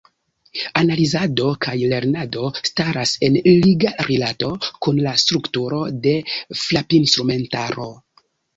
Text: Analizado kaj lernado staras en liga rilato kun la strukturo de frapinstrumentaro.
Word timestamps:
Analizado 0.79 1.49
kaj 1.65 1.75
lernado 1.91 2.47
staras 2.69 3.13
en 3.29 3.37
liga 3.49 3.93
rilato 4.09 4.51
kun 4.87 5.05
la 5.09 5.15
strukturo 5.27 5.85
de 6.09 6.17
frapinstrumentaro. 6.65 7.91